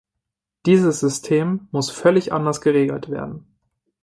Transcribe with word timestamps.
Dieses 0.65 0.99
System 0.99 1.67
muss 1.71 1.91
völlig 1.91 2.33
anders 2.33 2.61
geregelt 2.61 3.11
werden. 3.11 3.45